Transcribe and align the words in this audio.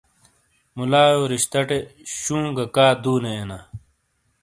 ملائیو 0.77 1.23
رشتہ 1.33 1.61
ٹے 1.67 1.77
شُوں 2.19 2.45
گا 2.57 2.65
کا 2.75 2.87
دُو 3.03 3.13
نہ 3.23 3.31
اینا۔ 3.35 3.59